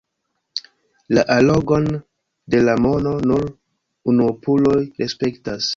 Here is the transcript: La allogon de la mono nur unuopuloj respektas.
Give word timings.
La 1.17 1.23
allogon 1.35 1.85
de 2.55 2.63
la 2.71 2.77
mono 2.89 3.15
nur 3.33 3.47
unuopuloj 4.15 4.79
respektas. 5.03 5.67